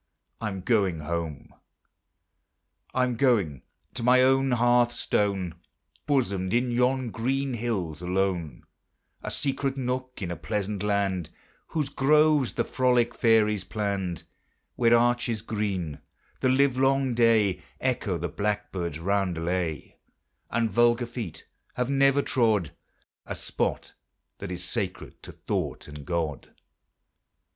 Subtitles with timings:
[0.41, 1.53] I'm going home.
[2.91, 3.61] I'm going
[3.93, 5.53] to my own hearth stone,
[6.07, 8.63] Bosomed in yon green hills alone,
[9.21, 11.29] A secret nook in a pleasant land,
[11.67, 14.23] Whose groves the frolic fairies planned;
[14.75, 15.99] Where arches green,
[16.39, 19.97] the livelong day, Echo the blackbird's roundelay,
[20.49, 21.45] And vulgar feet
[21.75, 22.71] have never trod
[23.27, 23.93] A spot
[24.39, 26.55] that is sacred to thought and God.